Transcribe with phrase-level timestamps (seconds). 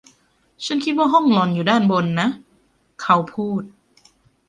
[0.65, 2.27] “ฉันคิดว่าห้องหล่อนอยู่ด้านบนนะ”
[3.01, 3.61] เขาพูด